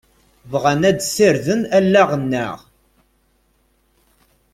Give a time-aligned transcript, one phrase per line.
[0.51, 2.57] Bɣan ad sirden allaɣ-nneɣ.